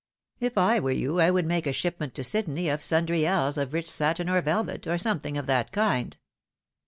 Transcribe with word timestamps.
If 0.39 0.57
I 0.57 0.79
were 0.79 0.89
you 0.89 1.19
I 1.19 1.29
would 1.29 1.45
make 1.45 1.67
a 1.67 1.71
shipment 1.71 2.15
to 2.15 2.23
Sydney 2.23 2.69
of 2.69 2.81
sundry 2.81 3.23
ells 3.23 3.55
of 3.59 3.71
rich 3.71 3.87
satin 3.87 4.29
or 4.31 4.41
velvet, 4.41 4.87
or 4.87 4.97
something 4.97 5.37
of 5.37 5.45
that 5.45 5.71
kind." 5.71 6.17